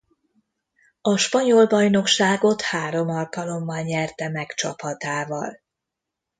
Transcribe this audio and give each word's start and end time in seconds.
A 1.01 1.15
spanyol 1.17 1.65
bajnokságot 1.65 2.61
három 2.61 3.09
alkalommal 3.09 3.81
nyerte 3.81 4.29
meg 4.29 4.53
csapatával. 4.53 5.59